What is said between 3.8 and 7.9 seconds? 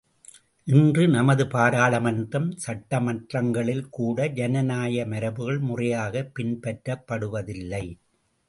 கூட ஜனநாயக மரபுகள் முறையாகப் பின்பற்றப்படுவதில்லை.